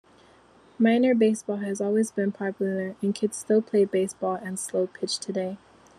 Minor 0.79 1.13
baseball 1.13 1.57
has 1.57 1.79
always 1.79 2.09
been 2.09 2.31
popular, 2.31 2.95
and 3.03 3.13
kids 3.13 3.37
still 3.37 3.61
play 3.61 3.85
baseball 3.85 4.33
and 4.33 4.57
slo-pitch 4.57 5.19
today. 5.19 5.59